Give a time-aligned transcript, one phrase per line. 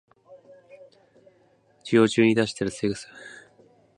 [1.83, 3.25] 授業中に出したら学生生活終わる
[3.59, 3.81] ナリ